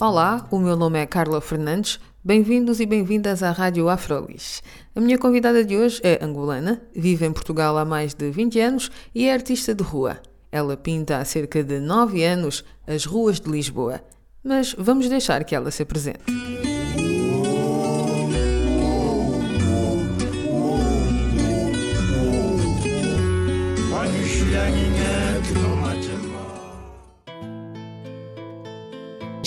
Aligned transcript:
Olá, 0.00 0.46
o 0.52 0.60
meu 0.60 0.76
nome 0.76 0.96
é 1.00 1.06
Carla 1.06 1.40
Fernandes. 1.40 1.98
Bem-vindos 2.22 2.78
e 2.78 2.86
bem-vindas 2.86 3.42
à 3.42 3.50
Rádio 3.50 3.88
Afrolis. 3.88 4.62
A 4.94 5.00
minha 5.00 5.18
convidada 5.18 5.64
de 5.64 5.76
hoje 5.76 6.00
é 6.04 6.24
angolana, 6.24 6.80
vive 6.94 7.26
em 7.26 7.32
Portugal 7.32 7.76
há 7.76 7.84
mais 7.84 8.14
de 8.14 8.30
20 8.30 8.60
anos 8.60 8.92
e 9.12 9.26
é 9.26 9.32
artista 9.32 9.74
de 9.74 9.82
rua. 9.82 10.20
Ela 10.52 10.76
pinta 10.76 11.18
há 11.18 11.24
cerca 11.24 11.64
de 11.64 11.80
9 11.80 12.22
anos 12.22 12.64
as 12.86 13.04
ruas 13.04 13.40
de 13.40 13.50
Lisboa. 13.50 14.00
Mas 14.40 14.72
vamos 14.78 15.08
deixar 15.08 15.42
que 15.42 15.52
ela 15.52 15.72
se 15.72 15.82
apresente. 15.82 16.22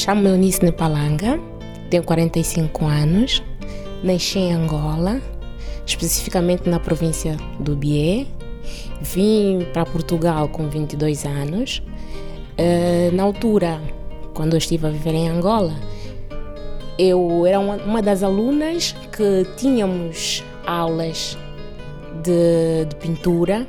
Chamo-me 0.03 0.29
Eunice 0.29 0.65
Nepalanga, 0.65 1.39
tenho 1.91 2.01
45 2.01 2.85
anos, 2.85 3.43
nasci 4.03 4.39
em 4.39 4.51
Angola, 4.51 5.21
especificamente 5.85 6.67
na 6.67 6.79
província 6.79 7.37
do 7.59 7.75
Bié. 7.75 8.25
Vim 8.99 9.59
para 9.71 9.85
Portugal 9.85 10.49
com 10.49 10.67
22 10.67 11.23
anos. 11.23 11.83
Uh, 12.57 13.15
na 13.15 13.21
altura, 13.21 13.79
quando 14.33 14.53
eu 14.53 14.57
estive 14.57 14.87
a 14.87 14.89
viver 14.89 15.13
em 15.13 15.29
Angola, 15.29 15.75
eu 16.97 17.45
era 17.45 17.59
uma 17.59 18.01
das 18.01 18.23
alunas 18.23 18.95
que 19.15 19.45
tínhamos 19.55 20.43
aulas 20.65 21.37
de, 22.23 22.85
de 22.89 22.95
pintura 22.95 23.67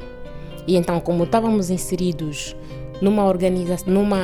e 0.67 0.77
então 0.77 0.99
como 0.99 1.25
estávamos 1.25 1.69
inseridos 1.69 2.57
numa 3.03 3.27
organização, 3.27 3.93
numa 3.93 4.19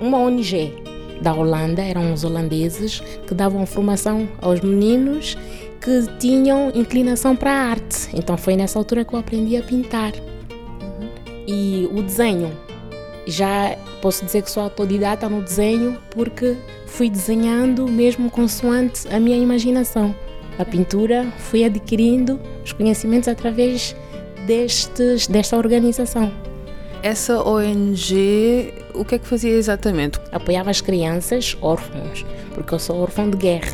uma 0.00 0.18
ONG 0.18 0.83
da 1.24 1.34
Holanda, 1.34 1.82
eram 1.82 2.12
os 2.12 2.22
holandeses 2.22 3.00
que 3.26 3.34
davam 3.34 3.64
formação 3.66 4.28
aos 4.40 4.60
meninos 4.60 5.36
que 5.80 6.06
tinham 6.18 6.70
inclinação 6.74 7.34
para 7.34 7.50
a 7.50 7.70
arte. 7.70 8.10
Então 8.12 8.36
foi 8.36 8.54
nessa 8.54 8.78
altura 8.78 9.04
que 9.04 9.14
eu 9.14 9.18
aprendi 9.18 9.56
a 9.56 9.62
pintar. 9.62 10.12
E 11.46 11.88
o 11.92 12.02
desenho, 12.02 12.52
já 13.26 13.76
posso 14.02 14.24
dizer 14.24 14.42
que 14.42 14.50
sou 14.50 14.62
autodidata 14.62 15.28
no 15.28 15.42
desenho 15.42 15.98
porque 16.10 16.56
fui 16.86 17.08
desenhando 17.08 17.88
mesmo 17.88 18.30
consoante 18.30 19.08
a 19.08 19.18
minha 19.18 19.36
imaginação. 19.36 20.14
A 20.58 20.64
pintura 20.64 21.26
fui 21.38 21.64
adquirindo 21.64 22.38
os 22.62 22.72
conhecimentos 22.72 23.28
através 23.28 23.96
destes, 24.46 25.26
desta 25.26 25.56
organização. 25.56 26.30
Essa 27.02 27.42
ONG, 27.42 28.72
o 28.94 29.04
que 29.04 29.16
é 29.16 29.18
que 29.18 29.26
fazia 29.26 29.50
exatamente? 29.50 30.18
Apoiava 30.32 30.70
as 30.70 30.80
crianças 30.80 31.56
órfãos, 31.60 32.24
porque 32.54 32.72
eu 32.72 32.78
sou 32.78 33.00
órfão 33.00 33.28
de 33.28 33.36
guerra. 33.36 33.72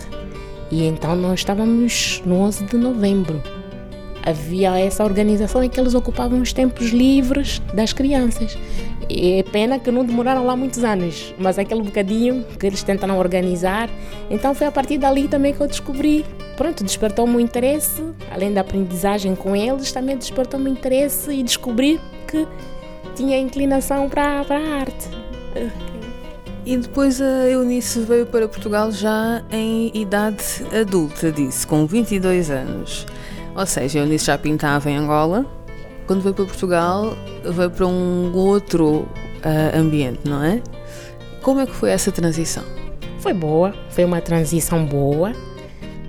E 0.71 0.85
então 0.85 1.15
nós 1.17 1.41
estávamos 1.41 2.23
no 2.25 2.37
11 2.37 2.65
de 2.65 2.77
novembro. 2.77 3.43
Havia 4.23 4.79
essa 4.79 5.03
organização 5.03 5.63
em 5.63 5.69
que 5.69 5.81
eles 5.81 5.95
ocupavam 5.95 6.41
os 6.41 6.53
tempos 6.53 6.91
livres 6.91 7.61
das 7.75 7.93
crianças. 7.93 8.57
E 9.09 9.41
é 9.41 9.43
pena 9.43 9.79
que 9.79 9.91
não 9.91 10.05
demoraram 10.05 10.47
lá 10.47 10.55
muitos 10.55 10.85
anos, 10.85 11.35
mas 11.39 11.59
aquele 11.59 11.83
bocadinho 11.83 12.45
que 12.59 12.67
eles 12.67 12.83
tentaram 12.83 13.19
organizar. 13.19 13.91
Então 14.31 14.55
foi 14.55 14.67
a 14.67 14.71
partir 14.71 14.99
dali 14.99 15.27
também 15.27 15.53
que 15.53 15.61
eu 15.61 15.67
descobri. 15.67 16.25
Pronto, 16.57 16.85
despertou-me 16.85 17.37
o 17.37 17.41
interesse, 17.41 18.05
além 18.31 18.53
da 18.53 18.61
aprendizagem 18.61 19.35
com 19.35 19.57
eles, 19.57 19.91
também 19.91 20.17
despertou-me 20.17 20.71
o 20.71 20.73
interesse 20.73 21.33
e 21.33 21.43
descobri 21.43 21.99
que 22.29 22.47
tinha 23.15 23.39
inclinação 23.39 24.09
para, 24.09 24.45
para 24.45 24.59
a 24.59 24.81
arte. 24.81 25.09
E 26.65 26.77
depois 26.77 27.21
a 27.21 27.49
Eunice 27.49 28.01
veio 28.01 28.27
para 28.27 28.47
Portugal 28.47 28.93
já 28.93 29.43
em 29.51 29.91
idade 29.95 30.45
adulta, 30.79 31.33
disse, 31.33 31.67
com 31.67 31.87
22 31.87 32.51
anos. 32.51 33.07
Ou 33.57 33.67
seja, 33.67 33.99
a 33.99 34.03
Eunice 34.03 34.27
já 34.27 34.39
pintava 34.39 34.91
em 34.91 34.97
Angola. 34.97 35.47
Quando 36.07 36.23
veio 36.23 36.35
para 36.35 36.45
Portugal, 36.45 37.17
veio 37.45 37.71
para 37.71 37.87
um 37.87 38.33
outro 38.35 38.87
uh, 38.99 39.79
ambiente, 39.79 40.21
não 40.25 40.43
é? 40.43 40.63
Como 41.43 41.61
é 41.61 41.67
que 41.67 41.73
foi 41.73 41.91
essa 41.91 42.13
transição? 42.13 42.65
Foi 43.19 43.33
boa, 43.33 43.75
foi 43.91 44.05
uma 44.05 44.21
transição 44.21 44.85
boa, 44.85 45.33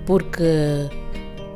porque 0.06 0.88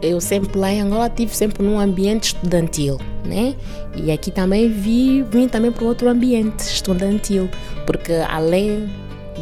eu 0.02 0.20
sempre 0.20 0.58
lá 0.58 0.70
em 0.70 0.80
Angola 0.80 1.08
tive 1.08 1.34
sempre 1.34 1.62
num 1.62 1.78
ambiente 1.78 2.34
estudantil, 2.34 2.98
né? 3.24 3.54
E 3.96 4.10
aqui 4.10 4.30
também 4.30 4.68
vi, 4.68 5.22
vim 5.22 5.48
também 5.48 5.72
para 5.72 5.84
outro 5.84 6.08
ambiente 6.08 6.60
estudantil, 6.60 7.48
porque 7.86 8.12
além 8.28 8.88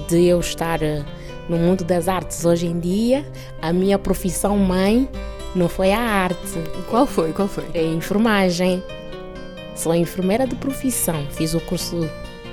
de 0.09 0.25
eu 0.25 0.41
estar 0.41 0.83
eh, 0.83 1.05
no 1.49 1.57
mundo 1.57 1.85
das 1.85 2.09
artes 2.09 2.45
hoje 2.45 2.67
em 2.67 2.79
dia, 2.79 3.27
a 3.61 3.73
minha 3.73 3.99
profissão 3.99 4.57
mãe 4.57 5.09
não 5.55 5.69
foi 5.69 5.93
a 5.93 6.01
arte. 6.01 6.59
Qual 6.89 7.07
foi? 7.07 7.33
Qual 7.33 7.49
foi? 7.49 7.65
É 7.75 7.83
enfermagem. 7.83 8.83
Sou 9.75 9.95
enfermeira 9.95 10.47
de 10.47 10.55
profissão. 10.55 11.27
Fiz 11.31 11.55
o 11.55 11.61
curso 11.61 12.09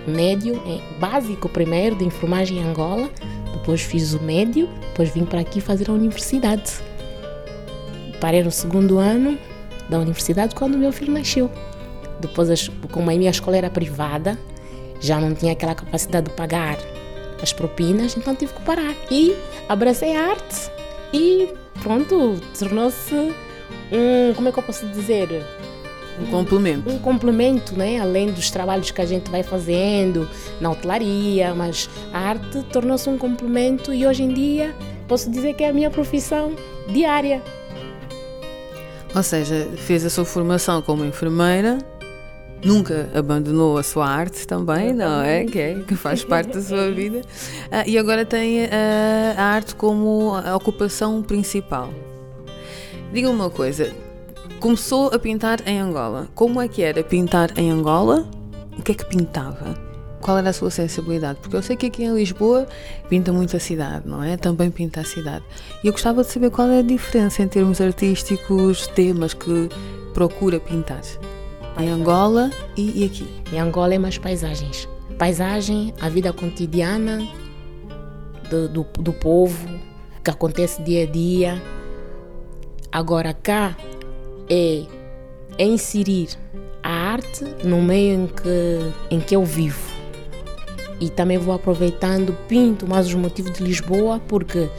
médio, 0.07 0.61
básico 0.99 1.47
primeiro 1.47 1.95
de 1.95 2.05
enfermagem 2.05 2.57
em 2.57 2.63
Angola, 2.63 3.09
depois 3.53 3.81
fiz 3.81 4.13
o 4.13 4.23
médio, 4.23 4.67
depois 4.89 5.09
vim 5.09 5.25
para 5.25 5.41
aqui 5.41 5.61
fazer 5.61 5.89
a 5.89 5.93
universidade. 5.93 6.81
Parei 8.21 8.43
no 8.43 8.51
segundo 8.51 8.99
ano 8.99 9.37
da 9.89 9.99
universidade 9.99 10.55
quando 10.55 10.77
meu 10.77 10.93
filho 10.93 11.11
nasceu. 11.11 11.51
Depois, 12.21 12.69
como 12.91 13.09
a 13.09 13.13
minha 13.15 13.31
escola 13.31 13.57
era 13.57 13.69
privada, 13.69 14.37
já 15.01 15.19
não 15.19 15.33
tinha 15.33 15.53
aquela 15.53 15.73
capacidade 15.73 16.29
de 16.29 16.35
pagar 16.35 16.77
as 17.41 17.51
propinas, 17.51 18.15
então 18.15 18.35
tive 18.35 18.53
que 18.53 18.61
parar. 18.61 18.95
E 19.09 19.35
abracei 19.67 20.15
a 20.15 20.29
arte 20.29 20.71
e 21.11 21.49
pronto, 21.81 22.39
tornou-se 22.57 23.15
um, 23.15 24.33
como 24.35 24.47
é 24.47 24.51
que 24.51 24.59
eu 24.59 24.63
posso 24.63 24.85
dizer? 24.87 25.43
Um 26.21 26.25
complemento. 26.27 26.89
Um 26.89 26.99
complemento, 26.99 27.75
né? 27.75 27.99
Além 27.99 28.31
dos 28.31 28.51
trabalhos 28.51 28.91
que 28.91 29.01
a 29.01 29.05
gente 29.05 29.31
vai 29.31 29.41
fazendo 29.41 30.29
na 30.59 30.69
hotelaria, 30.69 31.55
mas 31.55 31.89
a 32.13 32.19
arte 32.19 32.61
tornou-se 32.71 33.09
um 33.09 33.17
complemento 33.17 33.91
e 33.91 34.05
hoje 34.05 34.21
em 34.21 34.31
dia 34.31 34.75
posso 35.07 35.31
dizer 35.31 35.55
que 35.55 35.63
é 35.63 35.69
a 35.69 35.73
minha 35.73 35.89
profissão 35.89 36.55
diária. 36.87 37.41
Ou 39.13 39.23
seja, 39.23 39.67
fez 39.77 40.05
a 40.05 40.09
sua 40.09 40.23
formação 40.23 40.81
como 40.81 41.03
enfermeira, 41.03 41.79
nunca 42.63 43.09
abandonou 43.13 43.77
a 43.77 43.83
sua 43.83 44.07
arte 44.07 44.47
também, 44.47 44.93
não 44.93 45.21
é? 45.21 45.43
Que, 45.45 45.59
é, 45.59 45.79
que 45.85 45.95
faz 45.95 46.23
parte 46.23 46.53
da 46.53 46.61
sua 46.61 46.91
vida. 46.91 47.21
Ah, 47.69 47.83
e 47.85 47.97
agora 47.97 48.25
tem 48.25 48.65
a, 48.65 49.35
a 49.37 49.43
arte 49.43 49.75
como 49.75 50.33
a 50.35 50.55
ocupação 50.55 51.21
principal. 51.21 51.93
Diga-me 53.11 53.35
uma 53.35 53.49
coisa, 53.49 53.93
começou 54.59 55.07
a 55.07 55.19
pintar 55.19 55.67
em 55.67 55.79
Angola. 55.79 56.29
Como 56.33 56.61
é 56.61 56.67
que 56.67 56.81
era 56.81 57.03
pintar 57.03 57.57
em 57.57 57.69
Angola? 57.69 58.25
O 58.77 58.81
que 58.81 58.93
é 58.93 58.95
que 58.95 59.05
pintava? 59.05 59.90
Qual 60.21 60.37
era 60.37 60.51
a 60.51 60.53
sua 60.53 60.69
sensibilidade? 60.69 61.39
Porque 61.41 61.55
eu 61.55 61.61
sei 61.61 61.75
que 61.75 61.87
aqui 61.87 62.03
em 62.03 62.13
Lisboa 62.13 62.67
pinta 63.09 63.33
muito 63.33 63.57
a 63.57 63.59
cidade, 63.59 64.07
não 64.07 64.23
é? 64.23 64.37
Também 64.37 64.71
pinta 64.71 65.01
a 65.01 65.03
cidade. 65.03 65.43
E 65.83 65.87
eu 65.87 65.91
gostava 65.91 66.23
de 66.23 66.29
saber 66.29 66.51
qual 66.51 66.69
é 66.69 66.79
a 66.79 66.83
diferença 66.83 67.41
em 67.41 67.47
termos 67.47 67.81
artísticos, 67.81 68.87
temas 68.87 69.33
que 69.33 69.69
procura 70.13 70.59
pintar. 70.59 71.01
Em 71.79 71.89
Angola 71.89 72.51
e, 72.77 73.01
e 73.01 73.05
aqui. 73.05 73.27
Em 73.51 73.59
Angola 73.59 73.95
é 73.95 73.97
mais 73.97 74.17
paisagens. 74.17 74.87
Paisagem, 75.17 75.93
a 75.99 76.07
vida 76.09 76.31
cotidiana 76.31 77.27
do, 78.49 78.67
do, 78.69 78.83
do 78.99 79.13
povo, 79.13 79.67
que 80.23 80.29
acontece 80.29 80.81
dia 80.83 81.03
a 81.03 81.05
dia. 81.05 81.61
Agora 82.91 83.33
cá 83.33 83.75
é, 84.49 84.83
é 85.57 85.65
inserir 85.65 86.29
a 86.83 86.89
arte 86.89 87.45
no 87.63 87.81
meio 87.81 88.23
em 88.23 88.27
que, 88.27 89.15
em 89.15 89.19
que 89.19 89.35
eu 89.35 89.45
vivo 89.45 89.90
e 91.01 91.09
também 91.09 91.37
vou 91.39 91.53
aproveitando, 91.53 92.37
pinto 92.47 92.87
mais 92.87 93.07
os 93.07 93.15
motivos 93.15 93.51
de 93.53 93.63
Lisboa, 93.63 94.21
porque 94.27 94.69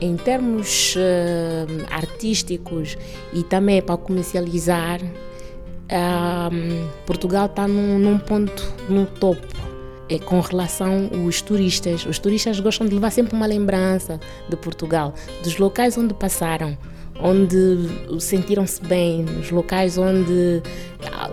em 0.00 0.14
termos 0.16 0.94
uh, 0.94 1.86
artísticos 1.90 2.96
e 3.32 3.42
também 3.42 3.80
para 3.80 3.96
comercializar, 3.96 5.00
uh, 5.02 6.88
Portugal 7.06 7.46
está 7.46 7.66
num, 7.66 7.98
num, 7.98 8.18
ponto, 8.18 8.72
no 8.88 9.06
topo 9.06 9.70
é 10.08 10.18
com 10.18 10.40
relação 10.40 11.08
aos 11.14 11.40
turistas. 11.40 12.04
Os 12.04 12.18
turistas 12.18 12.58
gostam 12.60 12.86
de 12.86 12.94
levar 12.94 13.10
sempre 13.10 13.34
uma 13.34 13.46
lembrança 13.46 14.20
de 14.48 14.56
Portugal, 14.56 15.14
dos 15.42 15.56
locais 15.56 15.96
onde 15.96 16.12
passaram, 16.12 16.76
onde 17.22 17.88
sentiram-se 18.18 18.82
bem, 18.82 19.24
os 19.40 19.50
locais 19.50 19.96
onde 19.96 20.62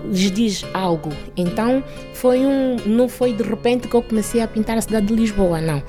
lhes 0.06 0.32
diz 0.32 0.66
algo. 0.74 1.10
Então, 1.36 1.84
foi 2.14 2.40
um, 2.40 2.78
não 2.86 3.08
foi 3.08 3.34
de 3.34 3.44
repente 3.44 3.88
que 3.88 3.96
eu 3.96 4.02
comecei 4.02 4.42
a 4.42 4.48
pintar 4.48 4.78
a 4.78 4.82
cidade 4.82 5.08
de 5.08 5.14
Lisboa, 5.14 5.62
não. 5.62 5.82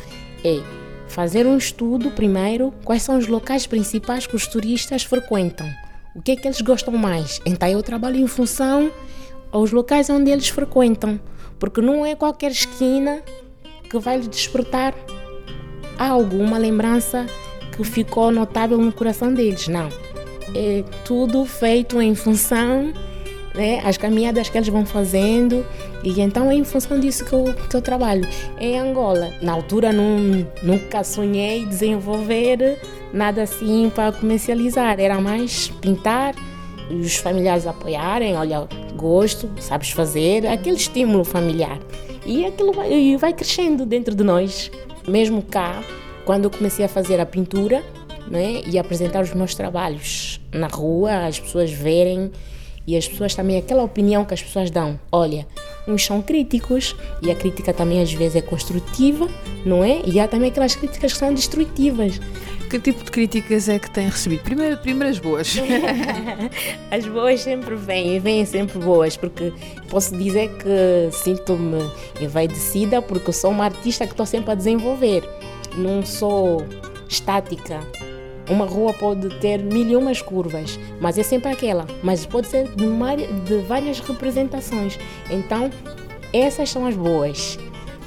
É 0.45 0.61
fazer 1.09 1.47
um 1.47 1.57
estudo 1.57 2.11
primeiro, 2.11 2.73
quais 2.85 3.03
são 3.03 3.19
os 3.19 3.27
locais 3.27 3.67
principais 3.67 4.27
que 4.27 4.37
os 4.37 4.47
turistas 4.47 5.03
frequentam. 5.03 5.69
O 6.15 6.23
que 6.23 6.33
é 6.33 6.37
que 6.37 6.47
eles 6.47 6.61
gostam 6.61 6.95
mais? 6.97 7.41
Então 7.45 7.69
eu 7.69 7.83
trabalho 7.83 8.17
em 8.17 8.27
função 8.27 8.91
aos 9.51 9.73
locais 9.73 10.11
onde 10.11 10.31
eles 10.31 10.49
frequentam, 10.49 11.19
porque 11.59 11.81
não 11.81 12.05
é 12.05 12.15
qualquer 12.15 12.51
esquina 12.51 13.23
que 13.91 13.99
vai 13.99 14.19
lhes 14.19 14.29
despertar 14.29 14.95
algo, 15.99 16.37
uma 16.37 16.59
lembrança 16.59 17.27
que 17.77 17.83
ficou 17.85 18.31
notável 18.31 18.79
no 18.79 18.93
coração 18.93 19.33
deles, 19.33 19.69
não. 19.69 19.89
É 20.55 20.85
tudo 21.05 21.45
feito 21.45 22.01
em 22.01 22.15
função 22.15 22.93
né, 23.55 23.81
as 23.85 23.97
caminhadas 23.97 24.49
que 24.49 24.57
eles 24.57 24.69
vão 24.69 24.85
fazendo 24.87 25.65
e 26.05 26.21
então 26.21 26.51
é 26.51 26.55
em 26.55 26.65
função 26.65 26.99
disso 27.01 27.25
que 27.25 27.33
eu, 27.33 27.55
que 27.69 27.77
eu 27.77 27.83
trabalho. 27.83 28.27
Em 28.59 28.79
Angola, 28.79 29.33
na 29.43 29.53
altura 29.53 29.93
não, 29.93 30.47
nunca 30.63 31.03
sonhei 31.03 31.65
desenvolver 31.65 32.79
nada 33.13 33.43
assim 33.43 33.91
para 33.95 34.13
comercializar, 34.13 35.01
era 35.01 35.21
mais 35.21 35.69
pintar, 35.81 36.35
os 36.91 37.17
familiares 37.17 37.67
apoiarem, 37.67 38.35
olha, 38.35 38.67
gosto, 38.97 39.51
sabes 39.61 39.91
fazer, 39.91 40.47
aquele 40.47 40.77
estímulo 40.77 41.25
familiar. 41.25 41.79
E 42.25 42.45
aquilo 42.45 42.73
vai, 42.73 43.17
vai 43.17 43.33
crescendo 43.33 43.87
dentro 43.87 44.15
de 44.15 44.23
nós. 44.23 44.71
Mesmo 45.07 45.43
cá, 45.43 45.83
quando 46.25 46.45
eu 46.45 46.51
comecei 46.51 46.85
a 46.85 46.89
fazer 46.89 47.21
a 47.21 47.27
pintura 47.27 47.83
né, 48.27 48.63
e 48.67 48.79
apresentar 48.79 49.23
os 49.23 49.33
meus 49.33 49.55
trabalhos 49.55 50.41
na 50.53 50.67
rua, 50.67 51.27
as 51.27 51.39
pessoas 51.39 51.71
verem 51.71 52.31
e 52.89 52.97
as 52.97 53.07
pessoas 53.07 53.35
também, 53.35 53.59
aquela 53.59 53.83
opinião 53.83 54.25
que 54.25 54.33
as 54.33 54.43
pessoas 54.43 54.71
dão, 54.71 54.99
olha, 55.13 55.47
uns 55.87 56.07
são 56.07 56.23
críticos 56.23 56.97
e 57.21 57.31
a 57.31 57.35
crítica 57.35 57.71
também 57.71 58.01
às 58.01 58.11
vezes 58.11 58.37
é 58.37 58.41
construtiva, 58.41 59.29
não 59.63 59.85
é? 59.85 60.01
E 60.07 60.19
há 60.19 60.27
também 60.27 60.49
aquelas 60.49 60.75
críticas 60.75 61.13
que 61.13 61.19
são 61.19 61.35
destrutivas. 61.35 62.19
Que 62.71 62.81
tipo 62.81 63.05
de 63.05 63.11
críticas 63.11 63.69
é 63.69 63.79
que 63.79 63.91
tem 63.91 64.09
recebido? 64.09 64.43
Primeiro, 64.43 64.79
primeiro 64.79 65.11
as 65.11 65.19
boas. 65.19 65.55
as 66.91 67.05
boas 67.05 67.41
sempre 67.41 67.75
vêm, 67.75 68.19
vêm 68.21 68.47
sempre 68.47 68.79
boas, 68.79 69.19
porque 69.19 69.53
posso 69.91 70.17
dizer 70.17 70.49
que 70.57 71.15
sinto-me 71.15 71.91
envaidecida 72.23 73.03
porque 73.03 73.35
sou 73.35 73.51
uma 73.51 73.67
artista 73.67 74.07
que 74.07 74.15
estou 74.15 74.25
sempre 74.25 74.53
a 74.53 74.55
desenvolver. 74.55 75.29
Não 75.77 76.03
sou 76.07 76.65
estática. 77.07 77.81
Uma 78.49 78.65
rua 78.65 78.93
pode 78.95 79.29
ter 79.41 79.59
mil 79.59 79.87
e 79.89 79.97
umas 79.97 80.23
curvas, 80.23 80.79
mas 81.01 81.19
é 81.19 81.23
sempre 81.23 81.51
aquela. 81.51 81.87
Mas 82.03 82.25
pode 82.25 82.47
ser 82.47 82.69
de, 82.69 83.59
várias 83.67 84.01
representações. 84.01 84.99
Então, 85.31 85.71
essas 86.33 86.71
são 86.71 86.87
as 86.87 86.97
boas. 86.97 87.59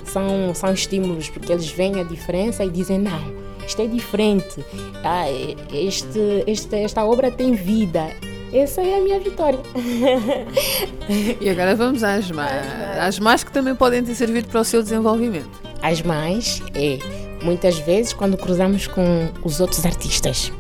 São, 0.06 0.54
são 0.54 0.74
estímulos, 0.74 1.30
porque 1.30 1.52
eles 1.52 1.70
veem 1.70 2.00
a 2.00 2.04
diferença 2.04 2.66
e 2.66 2.70
dizem: 2.70 3.00
não, 3.00 3.22
isto 3.66 3.82
é 3.82 3.88
diferente, 3.88 4.66
ah, 5.04 5.26
este, 5.72 6.44
este, 6.48 6.76
esta 6.76 7.06
obra 7.06 7.32
tem 7.32 7.54
vida. 7.54 8.10
Essa 8.54 8.82
é 8.82 8.98
a 8.98 9.02
minha 9.02 9.18
vitória. 9.18 9.60
e 11.40 11.50
agora 11.50 11.74
vamos 11.74 12.04
às 12.04 12.30
más. 12.32 12.52
Às 13.00 13.18
más 13.18 13.44
que 13.46 13.52
também 13.52 13.74
podem 13.74 14.04
ter 14.04 14.14
servido 14.14 14.50
para 14.50 14.60
o 14.60 14.64
seu 14.66 14.84
desenvolvimento. 14.84 15.50
As 15.82 16.02
más 16.02 16.62
é 16.76 17.00
muitas 17.44 17.80
vezes 17.80 18.14
quando 18.14 18.38
cruzamos 18.38 18.88
com 18.88 19.30
os 19.44 19.60
outros 19.60 19.86
artistas. 19.86 20.52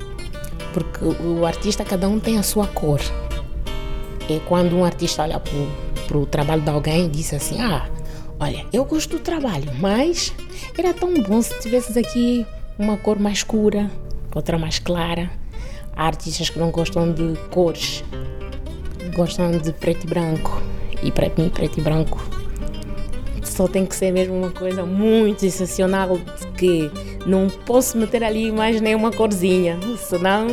Porque 0.74 1.04
o 1.04 1.45
artista, 1.45 1.83
cada 1.83 2.07
um 2.07 2.19
tem 2.19 2.38
a 2.38 2.44
sua 2.44 2.68
cor. 2.68 3.01
É 4.30 4.39
quando 4.48 4.75
um 4.75 4.86
artista 4.86 5.24
olha 5.24 5.39
para 5.39 6.18
o 6.18 6.25
trabalho 6.25 6.62
de 6.62 6.69
alguém 6.69 7.06
e 7.06 7.10
diz 7.10 7.33
assim: 7.33 7.60
Ah, 7.60 7.89
olha, 8.39 8.66
eu 8.72 8.86
gosto 8.86 9.18
do 9.18 9.19
trabalho, 9.19 9.72
mas 9.80 10.33
era 10.78 10.94
tão 10.94 11.13
bom 11.22 11.42
se 11.42 11.60
tivesses 11.60 11.98
aqui 11.98 12.45
uma 12.80 12.98
cor 12.98 13.19
mais 13.19 13.39
escura, 13.39 13.92
outra 14.34 14.57
mais 14.57 14.80
clara. 14.80 15.30
Há 15.94 16.06
artistas 16.07 16.50
que 16.50 16.57
não 16.57 16.72
gostam 16.72 17.12
de 17.12 17.36
cores, 17.50 18.04
gostam 19.13 19.51
de 19.57 19.74
preto 19.74 20.06
e 20.06 20.07
branco. 20.07 20.62
E 21.04 21.12
para 21.12 21.30
mim, 21.38 21.50
preto 21.50 21.80
e 21.80 21.81
branco 21.81 22.41
só 23.62 23.68
tem 23.68 23.86
que 23.86 23.96
ser 23.96 24.12
mesmo 24.12 24.36
uma 24.36 24.50
coisa 24.50 24.84
muito 24.84 25.46
excepcional 25.46 26.19
que 26.58 26.90
não 27.28 27.48
posso 27.48 27.96
meter 27.96 28.24
ali 28.24 28.52
mais 28.52 28.81
nenhuma 28.81 29.12
corzinha, 29.12 29.78
senão 29.98 30.48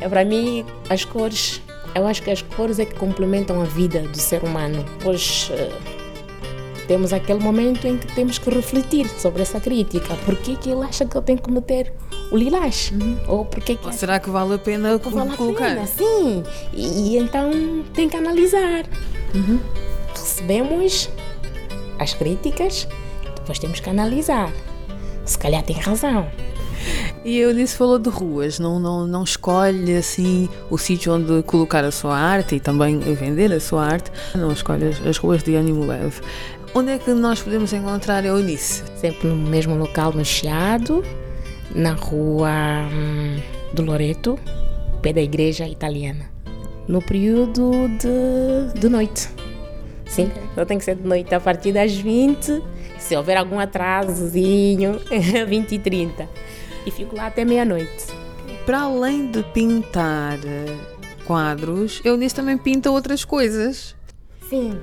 é 0.00 0.08
para 0.08 0.24
mim 0.24 0.64
as 0.88 1.04
cores 1.04 1.60
eu 1.94 2.06
acho 2.06 2.22
que 2.22 2.30
as 2.30 2.40
cores 2.40 2.78
é 2.78 2.86
que 2.86 2.94
complementam 2.94 3.60
a 3.60 3.64
vida 3.64 4.00
do 4.00 4.16
ser 4.16 4.42
humano, 4.42 4.82
pois 5.02 5.50
uh, 5.50 6.86
temos 6.88 7.12
aquele 7.12 7.38
momento 7.38 7.86
em 7.86 7.98
que 7.98 8.06
temos 8.14 8.38
que 8.38 8.48
refletir 8.48 9.06
sobre 9.10 9.42
essa 9.42 9.60
crítica. 9.60 10.14
Por 10.24 10.34
que, 10.36 10.56
que 10.56 10.70
ele 10.70 10.84
acha 10.84 11.04
que 11.04 11.14
eu 11.14 11.20
tenho 11.20 11.38
que 11.38 11.50
meter 11.50 11.92
o 12.30 12.36
lilás? 12.38 12.90
Uhum. 12.92 13.18
Ou, 13.28 13.44
porque 13.44 13.76
que 13.76 13.86
Ou 13.86 13.92
será 13.92 14.18
que 14.18 14.30
vale 14.30 14.54
a 14.54 14.58
pena 14.58 14.96
vale 14.96 15.36
colocar? 15.36 15.66
A 15.66 15.74
pena, 15.74 15.86
sim. 15.86 16.42
E, 16.72 17.10
e, 17.10 17.18
então 17.18 17.50
tem 17.92 18.08
que 18.08 18.16
analisar. 18.16 18.86
Uhum. 19.34 19.60
Recebemos 20.14 21.10
as 21.98 22.14
críticas, 22.14 22.88
depois 23.36 23.58
temos 23.58 23.80
que 23.80 23.90
analisar. 23.90 24.52
Se 25.24 25.38
calhar 25.38 25.62
tem 25.62 25.76
razão. 25.76 26.26
E 27.24 27.38
eu 27.38 27.54
disse 27.54 27.76
falou 27.76 27.98
de 27.98 28.08
ruas, 28.08 28.58
não, 28.58 28.80
não, 28.80 29.06
não 29.06 29.22
escolhe 29.22 29.94
assim 29.96 30.48
o 30.68 30.76
sítio 30.76 31.14
onde 31.14 31.42
colocar 31.44 31.84
a 31.84 31.92
sua 31.92 32.18
arte 32.18 32.56
e 32.56 32.60
também 32.60 32.98
vender 32.98 33.52
a 33.52 33.60
sua 33.60 33.84
arte, 33.84 34.10
não 34.34 34.50
escolhe 34.52 34.86
as, 34.86 35.06
as 35.06 35.16
ruas 35.16 35.42
de 35.42 35.54
ânimo 35.54 35.86
leve. 35.86 36.20
Onde 36.74 36.92
é 36.92 36.98
que 36.98 37.12
nós 37.12 37.40
podemos 37.40 37.72
encontrar 37.72 38.24
a 38.24 38.28
Eunice? 38.28 38.82
Sempre 38.96 39.28
no 39.28 39.36
mesmo 39.36 39.76
local, 39.76 40.12
no 40.12 40.24
Chiado, 40.24 41.04
na 41.74 41.92
rua 41.92 42.50
hum, 42.90 43.38
do 43.72 43.82
Loreto, 43.82 44.38
pé 45.02 45.12
da 45.12 45.20
igreja 45.20 45.68
italiana. 45.68 46.30
No 46.88 47.00
período 47.02 47.70
de, 47.98 48.80
de 48.80 48.88
noite. 48.88 49.28
Sim, 50.12 50.30
só 50.54 50.62
tem 50.66 50.76
que 50.76 50.84
ser 50.84 50.96
de 50.96 51.08
noite 51.08 51.34
a 51.34 51.40
partir 51.40 51.72
das 51.72 51.94
20. 51.94 52.62
Se 52.98 53.16
houver 53.16 53.38
algum 53.38 53.58
atrasozinho, 53.58 55.00
20 55.48 55.72
e 55.72 55.78
30. 55.78 56.28
E 56.84 56.90
fico 56.90 57.16
lá 57.16 57.28
até 57.28 57.46
meia-noite. 57.46 58.08
Para 58.66 58.82
além 58.82 59.30
de 59.30 59.42
pintar 59.42 60.38
quadros, 61.24 62.02
Eunice 62.04 62.34
também 62.34 62.58
pinta 62.58 62.90
outras 62.90 63.24
coisas. 63.24 63.96
Sim, 64.50 64.78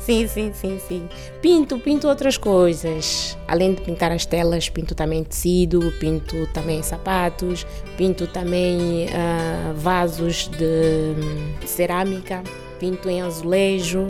Sim, 0.00 0.26
sim, 0.26 0.50
sim, 0.52 0.80
sim. 0.88 1.08
Pinto, 1.42 1.78
pinto 1.78 2.08
outras 2.08 2.36
coisas. 2.38 3.38
Além 3.46 3.74
de 3.74 3.82
pintar 3.82 4.10
as 4.10 4.24
telas, 4.24 4.68
pinto 4.68 4.94
também 4.94 5.22
tecido, 5.22 5.92
pinto 6.00 6.46
também 6.54 6.82
sapatos, 6.82 7.66
pinto 7.98 8.26
também 8.26 9.06
uh, 9.06 9.74
vasos 9.74 10.48
de, 10.48 11.14
de 11.60 11.68
cerâmica, 11.68 12.42
pinto 12.80 13.08
em 13.10 13.20
azulejo. 13.20 14.08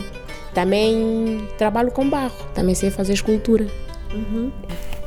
Também 0.53 1.47
trabalho 1.57 1.91
com 1.91 2.09
barro, 2.09 2.35
também 2.53 2.75
sei 2.75 2.91
fazer 2.91 3.13
escultura. 3.13 3.67
Uhum. 4.13 4.51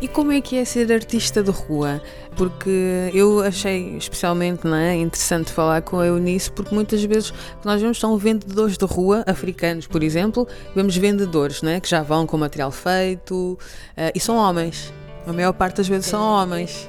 E 0.00 0.08
como 0.08 0.32
é 0.32 0.40
que 0.40 0.56
é 0.56 0.64
ser 0.64 0.92
artista 0.92 1.42
de 1.42 1.50
rua? 1.50 2.02
Porque 2.36 3.10
eu 3.14 3.40
achei 3.40 3.96
especialmente 3.96 4.66
é, 4.66 4.96
interessante 4.96 5.52
falar 5.52 5.82
com 5.82 5.98
a 5.98 6.06
Eunice, 6.06 6.50
porque 6.50 6.74
muitas 6.74 7.02
vezes 7.04 7.32
nós 7.64 7.80
vemos 7.80 7.98
são 7.98 8.16
vendedores 8.18 8.76
de 8.76 8.84
rua, 8.84 9.22
africanos, 9.26 9.86
por 9.86 10.02
exemplo, 10.02 10.46
vemos 10.74 10.96
vendedores 10.96 11.62
é, 11.62 11.80
que 11.80 11.88
já 11.88 12.02
vão 12.02 12.26
com 12.26 12.36
material 12.36 12.70
feito 12.70 13.58
uh, 13.96 14.12
e 14.14 14.20
são 14.20 14.36
homens. 14.36 14.92
A 15.26 15.32
maior 15.32 15.52
parte 15.52 15.76
das 15.76 15.88
vezes 15.88 16.06
são 16.06 16.20
homens. 16.20 16.88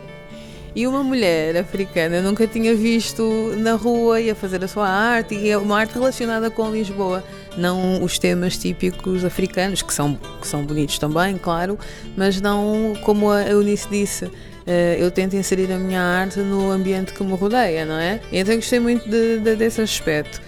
E 0.76 0.86
uma 0.86 1.02
mulher 1.02 1.56
africana 1.56 2.22
nunca 2.22 2.46
tinha 2.46 2.76
visto 2.76 3.24
na 3.56 3.76
rua 3.76 4.20
e 4.20 4.30
a 4.30 4.36
fazer 4.36 4.62
a 4.62 4.68
sua 4.68 4.90
arte, 4.90 5.34
e 5.34 5.50
é 5.50 5.58
uma 5.58 5.80
arte 5.80 5.94
relacionada 5.94 6.52
com 6.52 6.70
Lisboa, 6.70 7.24
não 7.58 8.04
os 8.04 8.20
temas 8.20 8.58
típicos 8.58 9.24
africanos, 9.24 9.82
que 9.82 9.94
são, 9.94 10.16
que 10.42 10.48
são 10.48 10.64
bonitos 10.66 10.98
também, 11.00 11.38
claro, 11.38 11.78
mas 12.16 12.40
não 12.42 12.94
como 13.04 13.32
a 13.32 13.44
Eunice 13.44 13.88
disse. 13.90 14.30
Eh, 14.68 14.98
eu 15.00 15.12
tento 15.12 15.36
inserir 15.36 15.72
a 15.72 15.78
minha 15.78 16.02
arte 16.02 16.40
no 16.40 16.72
ambiente 16.72 17.14
que 17.14 17.24
me 17.24 17.36
rodeia, 17.36 17.86
não 17.86 18.00
é? 18.00 18.20
Então 18.32 18.56
gostei 18.56 18.80
muito 18.80 19.08
de, 19.08 19.40
de, 19.40 19.56
desse 19.56 19.82
aspecto. 19.82 20.42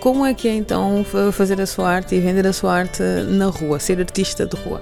Como 0.00 0.24
é 0.24 0.32
que 0.32 0.46
é 0.46 0.54
então 0.54 1.04
fazer 1.32 1.60
a 1.60 1.66
sua 1.66 1.90
arte 1.90 2.14
e 2.14 2.20
vender 2.20 2.46
a 2.46 2.52
sua 2.52 2.74
arte 2.74 3.02
na 3.02 3.46
rua, 3.46 3.80
ser 3.80 3.98
artista 3.98 4.46
de 4.46 4.56
rua? 4.56 4.80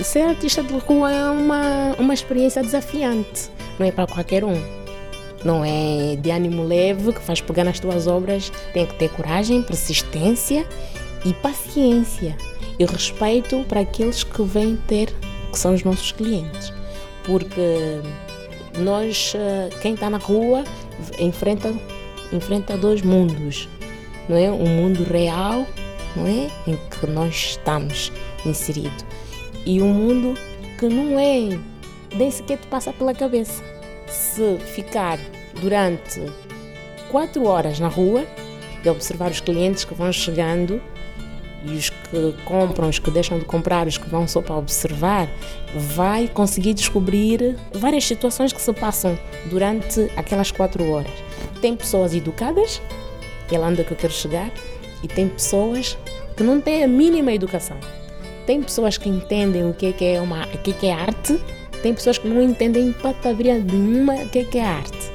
Ser 0.00 0.22
artista 0.22 0.62
de 0.62 0.74
rua 0.74 1.10
é 1.10 1.30
uma, 1.30 1.94
uma 1.98 2.12
experiência 2.12 2.60
desafiante 2.60 3.54
não 3.78 3.86
é 3.86 3.92
para 3.92 4.06
qualquer 4.06 4.44
um. 4.44 4.60
Não 5.44 5.62
é 5.64 6.16
de 6.16 6.30
ânimo 6.30 6.64
leve 6.64 7.12
que 7.12 7.20
faz 7.20 7.40
pegar 7.40 7.64
nas 7.64 7.78
tuas 7.78 8.06
obras. 8.06 8.50
Tem 8.72 8.86
que 8.86 8.94
ter 8.94 9.10
coragem, 9.10 9.62
persistência 9.62 10.66
e 11.24 11.32
paciência. 11.34 12.36
e 12.76 12.84
respeito 12.84 13.64
para 13.68 13.80
aqueles 13.80 14.24
que 14.24 14.42
vêm 14.42 14.76
ter, 14.88 15.14
que 15.52 15.56
são 15.56 15.74
os 15.74 15.84
nossos 15.84 16.10
clientes. 16.10 16.72
Porque 17.22 18.00
nós, 18.78 19.32
eh, 19.36 19.70
quem 19.80 19.94
está 19.94 20.10
na 20.10 20.18
rua, 20.18 20.64
enfrenta, 21.20 21.72
enfrenta 22.32 22.76
dois 22.76 23.00
mundos, 23.02 23.68
não 24.28 24.36
é? 24.36 24.50
Um 24.50 24.66
mundo 24.66 25.04
real, 25.04 25.64
não 26.16 26.26
é? 26.26 26.50
Em 26.66 26.76
que 26.76 27.06
nós 27.06 27.34
estamos 27.34 28.10
inseridos. 28.44 29.04
E 29.64 29.80
um 29.80 29.92
mundo 29.92 30.34
que 30.78 30.88
não 30.88 31.16
é, 31.18 31.56
nem 32.14 32.30
sequer 32.30 32.58
te 32.58 32.66
passa 32.66 32.92
pela 32.92 33.14
cabeça. 33.14 33.62
Se 34.08 34.58
ficar 34.74 35.18
durante 35.60 36.20
quatro 37.10 37.46
horas 37.46 37.78
na 37.78 37.88
rua 37.88 38.26
e 38.84 38.88
observar 38.88 39.30
os 39.30 39.40
clientes 39.40 39.84
que 39.84 39.94
vão 39.94 40.12
chegando 40.12 40.82
e 41.64 41.76
os 41.76 41.90
que 41.90 42.34
compram, 42.44 42.88
os 42.88 42.98
que 42.98 43.10
deixam 43.10 43.38
de 43.38 43.44
comprar, 43.44 43.86
os 43.86 43.96
que 43.96 44.08
vão 44.08 44.28
só 44.28 44.42
para 44.42 44.56
observar, 44.56 45.28
vai 45.74 46.28
conseguir 46.28 46.74
descobrir 46.74 47.56
várias 47.72 48.04
situações 48.04 48.52
que 48.52 48.60
se 48.60 48.72
passam 48.72 49.18
durante 49.46 50.10
aquelas 50.16 50.50
quatro 50.50 50.88
horas. 50.90 51.12
Tem 51.60 51.74
pessoas 51.74 52.14
educadas, 52.14 52.82
é 53.50 53.58
lá 53.58 53.68
onde 53.68 53.80
eu 53.80 53.84
quero 53.84 54.12
chegar, 54.12 54.50
e 55.02 55.08
tem 55.08 55.28
pessoas 55.28 55.96
que 56.36 56.42
não 56.42 56.60
têm 56.60 56.84
a 56.84 56.88
mínima 56.88 57.32
educação. 57.32 57.78
Tem 58.46 58.62
pessoas 58.62 58.98
que 58.98 59.08
entendem 59.08 59.68
o 59.68 59.72
que 59.72 59.94
é, 60.04 60.20
uma, 60.20 60.44
o 60.46 60.58
que 60.58 60.86
é 60.86 60.92
arte, 60.92 61.40
tem 61.82 61.94
pessoas 61.94 62.18
que 62.18 62.28
não 62.28 62.42
entendem 62.42 62.92
patavria 62.92 63.58
nenhuma 63.58 64.14
o 64.14 64.28
que 64.28 64.58
é 64.58 64.64
arte. 64.64 65.14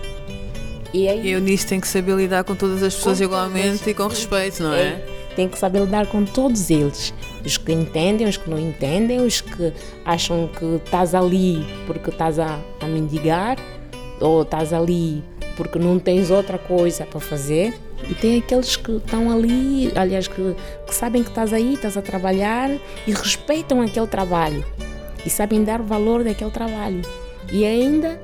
E 0.91 1.07
aí, 1.07 1.31
eu 1.31 1.39
nisso 1.39 1.67
tenho 1.67 1.81
que 1.81 1.87
saber 1.87 2.15
lidar 2.15 2.43
com 2.43 2.55
todas 2.55 2.81
as 2.81 2.95
pessoas 2.95 3.21
igualmente 3.21 3.87
e 3.87 3.93
com 3.93 4.07
respeito, 4.07 4.63
não 4.63 4.73
é? 4.73 4.81
é? 4.81 5.18
Tem 5.39 5.47
que 5.47 5.57
saber 5.57 5.79
lidar 5.79 6.05
com 6.07 6.25
todos 6.25 6.69
eles. 6.69 7.13
Os 7.45 7.55
que 7.55 7.71
entendem, 7.71 8.27
os 8.27 8.35
que 8.35 8.49
não 8.49 8.59
entendem, 8.59 9.21
os 9.21 9.39
que 9.39 9.71
acham 10.03 10.49
que 10.49 10.65
estás 10.83 11.15
ali 11.15 11.65
porque 11.87 12.09
estás 12.09 12.37
a, 12.37 12.59
a 12.81 12.85
mendigar, 12.85 13.57
ou 14.19 14.41
estás 14.41 14.73
ali 14.73 15.23
porque 15.55 15.79
não 15.79 15.97
tens 15.97 16.29
outra 16.29 16.57
coisa 16.57 17.05
para 17.05 17.21
fazer. 17.21 17.73
E 18.09 18.13
tem 18.15 18.37
aqueles 18.39 18.75
que 18.75 18.91
estão 18.91 19.31
ali, 19.31 19.93
aliás, 19.95 20.27
que, 20.27 20.57
que 20.85 20.93
sabem 20.93 21.23
que 21.23 21.29
estás 21.29 21.53
aí, 21.53 21.75
estás 21.75 21.95
a 21.95 22.01
trabalhar 22.01 22.69
e 23.07 23.11
respeitam 23.13 23.81
aquele 23.81 24.07
trabalho 24.07 24.65
e 25.25 25.29
sabem 25.29 25.63
dar 25.63 25.81
valor 25.81 26.21
daquele 26.21 26.51
trabalho. 26.51 27.01
E 27.49 27.65
ainda 27.65 28.21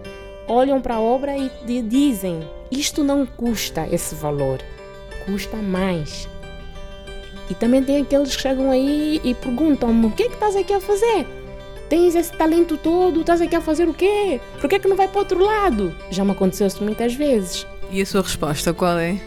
olham 0.49 0.81
para 0.81 0.95
a 0.95 0.99
obra 0.99 1.33
e 1.37 1.81
dizem: 1.81 2.41
isto 2.69 3.05
não 3.05 3.25
custa 3.25 3.87
esse 3.89 4.15
valor, 4.15 4.59
custa 5.25 5.55
mais. 5.55 6.27
E 7.49 7.53
também 7.53 7.83
tem 7.83 8.01
aqueles 8.01 8.35
que 8.35 8.41
chegam 8.41 8.71
aí 8.71 9.21
e 9.23 9.33
perguntam-me: 9.33 10.07
o 10.07 10.11
que 10.11 10.23
é 10.23 10.27
que 10.27 10.33
estás 10.33 10.55
aqui 10.55 10.73
a 10.73 10.81
fazer? 10.81 11.27
Tens 11.89 12.15
esse 12.15 12.33
talento 12.33 12.77
todo, 12.77 13.21
estás 13.21 13.41
aqui 13.41 13.55
a 13.55 13.61
fazer 13.61 13.87
o 13.87 13.93
quê? 13.93 14.41
Por 14.59 14.67
que, 14.67 14.75
é 14.75 14.79
que 14.79 14.87
não 14.87 14.95
vai 14.95 15.07
para 15.07 15.17
o 15.17 15.19
outro 15.19 15.43
lado? 15.43 15.95
Já 16.09 16.25
me 16.25 16.31
aconteceu 16.31 16.65
isso 16.65 16.83
muitas 16.83 17.13
vezes. 17.13 17.67
E 17.91 18.01
a 18.01 18.05
sua 18.05 18.23
resposta 18.23 18.73
qual 18.73 18.97
é? 18.97 19.19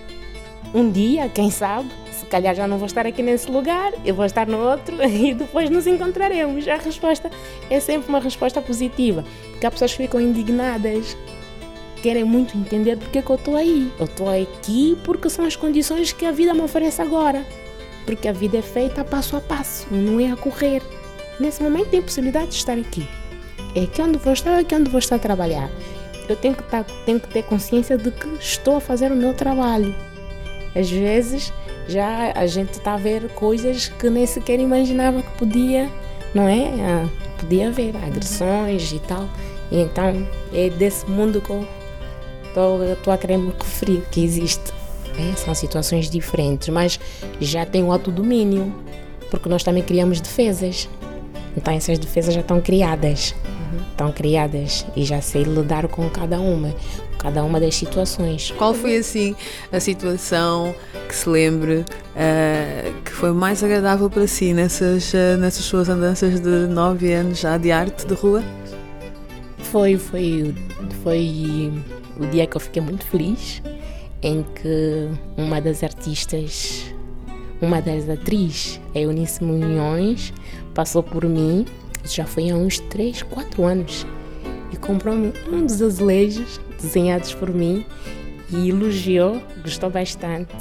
Um 0.74 0.90
dia, 0.90 1.28
quem 1.28 1.50
sabe, 1.50 1.88
se 2.10 2.26
calhar 2.26 2.54
já 2.54 2.66
não 2.66 2.76
vou 2.76 2.86
estar 2.86 3.06
aqui 3.06 3.22
nesse 3.22 3.50
lugar, 3.50 3.92
eu 4.04 4.14
vou 4.14 4.24
estar 4.24 4.46
no 4.46 4.58
outro 4.58 4.96
e 5.06 5.34
depois 5.34 5.70
nos 5.70 5.86
encontraremos. 5.86 6.66
A 6.66 6.76
resposta 6.76 7.30
é 7.70 7.78
sempre 7.78 8.08
uma 8.08 8.18
resposta 8.18 8.60
positiva, 8.60 9.24
porque 9.52 9.64
há 9.64 9.70
pessoas 9.70 9.92
que 9.92 10.02
ficam 10.02 10.20
indignadas 10.20 11.16
querem 12.02 12.24
muito 12.24 12.56
entender 12.56 12.96
porque 12.96 13.18
é 13.18 13.22
que 13.22 13.30
eu 13.30 13.36
estou 13.36 13.56
aí. 13.56 13.90
Eu 13.98 14.06
estou 14.06 14.28
aqui 14.28 14.96
porque 15.04 15.30
são 15.30 15.44
as 15.44 15.56
condições 15.56 16.12
que 16.12 16.24
a 16.24 16.32
vida 16.32 16.54
me 16.54 16.60
oferece 16.60 17.00
agora. 17.00 17.44
Porque 18.08 18.26
a 18.26 18.32
vida 18.32 18.56
é 18.56 18.62
feita 18.62 19.04
passo 19.04 19.36
a 19.36 19.40
passo, 19.42 19.86
não 19.90 20.18
é 20.18 20.32
a 20.32 20.36
correr. 20.36 20.82
Nesse 21.38 21.62
momento 21.62 21.90
tem 21.90 22.00
possibilidade 22.00 22.46
de 22.46 22.54
estar 22.54 22.72
aqui. 22.72 23.06
É 23.74 23.82
aqui 23.82 24.00
onde 24.00 24.16
vou 24.16 24.32
estar, 24.32 24.52
é 24.52 24.60
aqui 24.60 24.74
onde 24.74 24.88
vou 24.88 24.98
estar 24.98 25.16
a 25.16 25.18
trabalhar. 25.18 25.68
Eu 26.26 26.34
tenho 26.34 26.54
que, 26.54 26.62
estar, 26.62 26.84
tenho 27.04 27.20
que 27.20 27.28
ter 27.28 27.42
consciência 27.42 27.98
de 27.98 28.10
que 28.10 28.26
estou 28.40 28.76
a 28.76 28.80
fazer 28.80 29.12
o 29.12 29.14
meu 29.14 29.34
trabalho. 29.34 29.94
Às 30.74 30.90
vezes 30.90 31.52
já 31.86 32.32
a 32.34 32.46
gente 32.46 32.78
está 32.78 32.94
a 32.94 32.96
ver 32.96 33.28
coisas 33.34 33.88
que 33.88 34.08
nem 34.08 34.24
sequer 34.24 34.58
imaginava 34.58 35.20
que 35.20 35.30
podia, 35.32 35.90
não 36.34 36.48
é? 36.48 36.64
Ah, 36.80 37.08
podia 37.38 37.68
haver 37.68 37.94
agressões 37.94 38.90
e 38.90 39.00
tal. 39.00 39.28
E 39.70 39.82
então 39.82 40.26
é 40.54 40.70
desse 40.70 41.04
mundo 41.10 41.42
que 41.42 41.50
eu 41.50 41.68
estou 42.90 43.12
a 43.12 43.18
querer 43.18 43.36
me 43.36 43.52
referir, 43.52 44.02
que 44.10 44.24
existe. 44.24 44.77
É, 45.18 45.34
são 45.36 45.52
situações 45.54 46.08
diferentes, 46.08 46.68
mas 46.68 47.00
já 47.40 47.66
tem 47.66 47.82
o 47.82 47.90
autodomínio, 47.90 48.72
porque 49.30 49.48
nós 49.48 49.64
também 49.64 49.82
criamos 49.82 50.20
defesas. 50.20 50.88
Então 51.56 51.74
essas 51.74 51.98
defesas 51.98 52.34
já 52.34 52.40
estão 52.40 52.60
criadas. 52.60 53.34
Uhum. 53.44 53.80
Estão 53.90 54.12
criadas 54.12 54.86
e 54.94 55.04
já 55.04 55.20
sei 55.20 55.42
lidar 55.42 55.88
com 55.88 56.08
cada 56.08 56.38
uma, 56.40 56.72
cada 57.18 57.42
uma 57.42 57.58
das 57.58 57.74
situações. 57.74 58.52
Qual 58.52 58.72
foi 58.72 58.96
assim 58.96 59.34
a 59.72 59.80
situação 59.80 60.72
que 61.08 61.16
se 61.16 61.28
lembre 61.28 61.78
uh, 61.78 63.02
que 63.04 63.10
foi 63.10 63.32
mais 63.32 63.64
agradável 63.64 64.08
para 64.08 64.26
si 64.28 64.54
nessas, 64.54 65.12
uh, 65.12 65.36
nessas 65.40 65.64
suas 65.64 65.88
andanças 65.88 66.38
de 66.38 66.68
nove 66.68 67.12
anos 67.12 67.40
já 67.40 67.58
de 67.58 67.72
arte 67.72 68.06
de 68.06 68.14
rua? 68.14 68.44
Foi, 69.58 69.98
foi, 69.98 70.54
foi 71.02 71.72
o 72.18 72.26
dia 72.26 72.46
que 72.46 72.56
eu 72.56 72.60
fiquei 72.60 72.80
muito 72.80 73.04
feliz, 73.04 73.60
em 74.22 74.42
que 74.42 75.08
uma 75.36 75.60
das 75.60 75.82
artistas, 75.82 76.92
uma 77.60 77.80
das 77.80 78.08
atrizes, 78.08 78.80
a 78.94 78.98
Eunice 78.98 79.42
Munhões, 79.42 80.32
passou 80.74 81.02
por 81.02 81.24
mim, 81.24 81.66
já 82.04 82.24
foi 82.24 82.50
há 82.50 82.56
uns 82.56 82.78
3, 82.78 83.22
4 83.22 83.64
anos, 83.64 84.06
e 84.72 84.76
comprou-me 84.76 85.32
um 85.50 85.64
dos 85.64 85.80
azulejos 85.80 86.60
desenhados 86.80 87.34
por 87.34 87.50
mim 87.50 87.84
e 88.50 88.70
elogiou, 88.70 89.40
gostou 89.62 89.90
bastante 89.90 90.56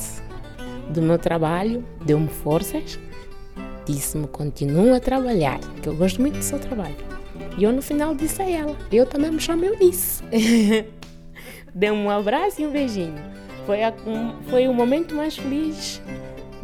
do 0.90 1.02
meu 1.02 1.18
trabalho, 1.18 1.84
deu-me 2.06 2.28
forças, 2.28 3.00
disse-me 3.86 4.28
continua 4.28 4.98
a 4.98 5.00
trabalhar, 5.00 5.60
que 5.82 5.88
eu 5.88 5.96
gosto 5.96 6.22
muito 6.22 6.38
do 6.38 6.44
seu 6.44 6.60
trabalho. 6.60 6.96
E 7.58 7.64
eu 7.64 7.72
no 7.72 7.82
final 7.82 8.14
disse 8.14 8.42
a 8.42 8.50
ela, 8.50 8.76
eu 8.92 9.06
também 9.06 9.32
me 9.32 9.40
chamo 9.40 9.66
Eunice. 9.66 10.24
Deu-me 11.74 12.02
um 12.02 12.10
abraço 12.10 12.62
e 12.62 12.68
um 12.68 12.72
beijinho. 12.72 13.37
Foi, 13.68 13.84
a, 13.84 13.94
um, 14.08 14.32
foi 14.50 14.66
o 14.70 14.74
momento 14.74 15.14
mais 15.14 15.38
feliz 15.38 16.02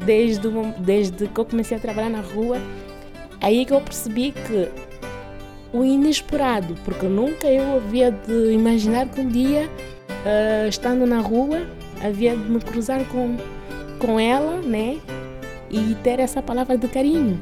desde, 0.06 0.48
desde 0.80 1.28
que 1.28 1.38
eu 1.38 1.44
comecei 1.44 1.76
a 1.76 1.80
trabalhar 1.80 2.10
na 2.10 2.22
rua. 2.22 2.58
Aí 3.42 3.66
que 3.66 3.74
eu 3.74 3.82
percebi 3.82 4.32
que 4.32 4.70
o 5.74 5.84
inesperado, 5.84 6.76
porque 6.86 7.06
nunca 7.06 7.48
eu 7.48 7.76
havia 7.76 8.10
de 8.10 8.54
imaginar 8.54 9.10
que 9.10 9.20
um 9.20 9.28
dia, 9.28 9.70
uh, 10.10 10.70
estando 10.70 11.06
na 11.06 11.20
rua, 11.20 11.68
havia 12.02 12.38
de 12.38 12.50
me 12.50 12.62
cruzar 12.62 13.04
com, 13.10 13.36
com 14.00 14.18
ela, 14.18 14.62
né? 14.62 14.98
E 15.70 15.96
ter 16.04 16.22
essa 16.22 16.42
palavra 16.42 16.78
de 16.78 16.88
carinho. 16.88 17.38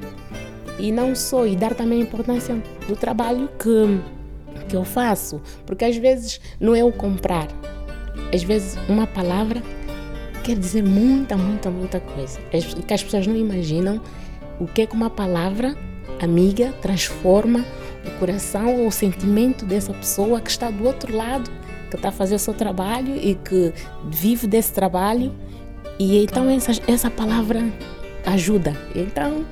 E 0.79 0.91
não 0.91 1.13
só, 1.13 1.45
e 1.45 1.55
dar 1.55 1.75
também 1.75 1.99
a 1.99 2.03
importância 2.03 2.55
do 2.87 2.95
trabalho 2.95 3.47
que 3.59 4.01
que 4.71 4.75
eu 4.77 4.85
faço, 4.85 5.41
porque 5.65 5.83
às 5.83 5.97
vezes 5.97 6.39
não 6.57 6.73
é 6.73 6.81
o 6.81 6.93
comprar, 6.93 7.47
às 8.33 8.43
vezes 8.43 8.77
uma 8.87 9.07
palavra 9.07 9.61
quer 10.43 10.57
dizer 10.57 10.83
muita, 10.83 11.37
muita, 11.37 11.69
muita 11.69 11.99
coisa. 11.99 12.39
Que 12.87 12.93
as 12.93 13.03
pessoas 13.03 13.27
não 13.27 13.35
imaginam 13.35 14.01
o 14.59 14.65
que 14.65 14.81
é 14.81 14.85
que 14.85 14.95
uma 14.95 15.09
palavra 15.09 15.75
amiga 16.21 16.73
transforma 16.81 17.65
o 18.05 18.19
coração 18.19 18.79
ou 18.79 18.87
o 18.87 18.91
sentimento 18.91 19.65
dessa 19.65 19.93
pessoa 19.93 20.41
que 20.41 20.49
está 20.49 20.71
do 20.71 20.85
outro 20.85 21.15
lado, 21.15 21.49
que 21.89 21.95
está 21.95 22.09
a 22.09 22.11
fazer 22.11 22.35
o 22.35 22.39
seu 22.39 22.53
trabalho 22.53 23.15
e 23.15 23.35
que 23.35 23.73
vive 24.09 24.47
desse 24.47 24.73
trabalho. 24.73 25.33
E 25.99 26.23
então 26.23 26.49
essa, 26.49 26.71
essa 26.87 27.09
palavra 27.09 27.63
ajuda. 28.25 28.75
Então 28.95 29.45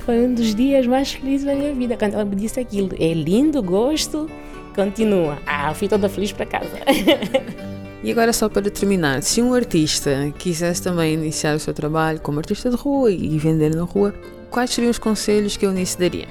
foi 0.00 0.24
um 0.26 0.32
dos 0.32 0.54
dias 0.54 0.86
mais 0.86 1.12
felizes 1.12 1.46
da 1.46 1.54
minha 1.54 1.74
vida 1.74 1.96
quando 1.96 2.14
ela 2.14 2.24
me 2.24 2.36
disse 2.36 2.58
aquilo. 2.58 2.90
É 2.98 3.12
lindo, 3.12 3.62
gosto 3.62 4.28
Continua. 4.74 5.38
Ah, 5.46 5.74
fui 5.74 5.88
toda 5.88 6.08
feliz 6.08 6.32
para 6.32 6.46
casa. 6.46 6.78
E 8.02 8.10
agora 8.10 8.32
só 8.32 8.48
para 8.48 8.70
terminar, 8.70 9.22
se 9.22 9.42
um 9.42 9.52
artista 9.52 10.32
quisesse 10.38 10.82
também 10.82 11.12
iniciar 11.12 11.54
o 11.54 11.60
seu 11.60 11.74
trabalho 11.74 12.18
como 12.20 12.38
artista 12.38 12.70
de 12.70 12.76
rua 12.76 13.10
e 13.10 13.38
vender 13.38 13.74
na 13.74 13.82
rua, 13.82 14.14
quais 14.50 14.70
seriam 14.70 14.90
os 14.90 14.98
conselhos 14.98 15.56
que 15.58 15.66
eu 15.66 15.72
nisso 15.72 15.98
daria? 15.98 16.26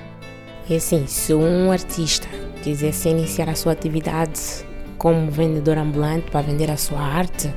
É 0.67 0.77
assim, 0.77 1.05
se 1.05 1.31
um 1.31 1.71
artista 1.71 2.27
quisesse 2.63 3.09
iniciar 3.09 3.49
a 3.49 3.55
sua 3.55 3.73
atividade 3.73 4.65
como 4.97 5.29
vendedor 5.29 5.77
ambulante 5.77 6.31
para 6.31 6.41
vender 6.41 6.71
a 6.71 6.77
sua 6.77 6.99
arte, 6.99 7.53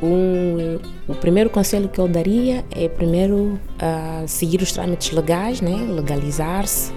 o 0.00 1.14
primeiro 1.14 1.50
conselho 1.50 1.88
que 1.90 1.98
eu 1.98 2.08
daria 2.08 2.64
é 2.70 2.88
primeiro 2.88 3.58
uh, 3.76 4.26
seguir 4.26 4.62
os 4.62 4.72
trâmites 4.72 5.12
legais, 5.12 5.60
né? 5.60 5.74
legalizar-se 5.90 6.90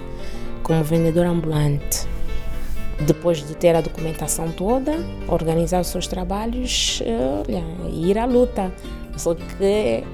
como 0.62 0.82
vendedor 0.82 1.26
ambulante 1.26 2.09
depois 3.06 3.46
de 3.46 3.54
ter 3.54 3.74
a 3.74 3.80
documentação 3.80 4.50
toda, 4.50 4.92
organizar 5.28 5.80
os 5.80 5.88
seus 5.88 6.06
trabalhos, 6.06 7.02
olha, 7.46 7.64
ir 7.92 8.18
à 8.18 8.24
luta. 8.24 8.72
Só 9.16 9.34
que 9.34 9.62
é, 9.62 10.04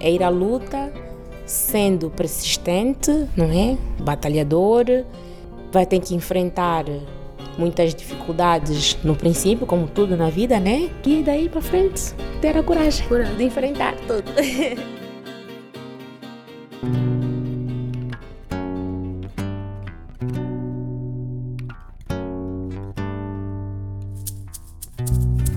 é 0.00 0.10
ir 0.10 0.22
à 0.22 0.28
luta 0.28 0.92
sendo 1.46 2.10
persistente, 2.10 3.10
não 3.36 3.46
é? 3.46 3.76
Batalhador, 4.00 4.86
vai 5.70 5.84
ter 5.84 6.00
que 6.00 6.14
enfrentar 6.14 6.84
muitas 7.58 7.94
dificuldades 7.94 8.98
no 9.04 9.14
princípio, 9.14 9.66
como 9.66 9.86
tudo 9.86 10.16
na 10.16 10.30
vida, 10.30 10.58
né? 10.58 10.90
E 11.04 11.22
daí 11.22 11.48
para 11.48 11.60
frente 11.60 12.14
ter 12.40 12.56
a 12.56 12.62
coragem, 12.62 13.06
coragem. 13.06 13.36
de 13.36 13.44
enfrentar 13.44 13.94
tudo. 14.06 14.24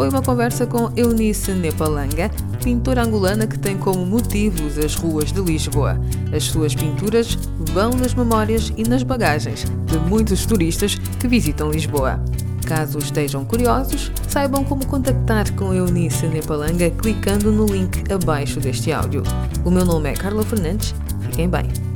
Foi 0.08 0.14
uma 0.14 0.24
conversa 0.24 0.66
com 0.66 0.90
Eunice 0.96 1.52
Nepalanga, 1.52 2.32
pintora 2.64 3.04
angolana 3.04 3.46
que 3.46 3.60
tem 3.60 3.78
como 3.78 4.06
motivos 4.06 4.78
as 4.78 4.96
ruas 4.96 5.34
de 5.34 5.42
Lisboa. 5.42 6.00
As 6.34 6.46
suas 6.46 6.74
pinturas 6.74 7.38
vão 7.74 7.90
nas 7.90 8.14
memórias 8.14 8.72
e 8.78 8.88
nas 8.88 9.04
bagagens 9.04 9.66
de 9.86 9.98
muitos 9.98 10.46
turistas 10.46 10.96
que 10.96 11.28
visitam 11.28 11.70
Lisboa. 11.70 12.24
Caso 12.66 13.00
estejam 13.00 13.44
curiosos, 13.44 14.10
saibam 14.30 14.64
como 14.64 14.86
contactar 14.86 15.52
com 15.56 15.74
Eunice 15.74 16.26
Nepalanga 16.28 16.90
clicando 16.90 17.52
no 17.52 17.66
link 17.66 18.10
abaixo 18.10 18.62
deste 18.62 18.94
áudio. 18.94 19.24
O 19.66 19.70
meu 19.70 19.84
nome 19.84 20.10
é 20.10 20.14
Carla 20.14 20.44
Fernandes. 20.44 20.96
Fiquem 21.20 21.50
bem. 21.50 21.87